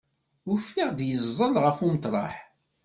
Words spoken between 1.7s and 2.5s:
umeṭreḥ.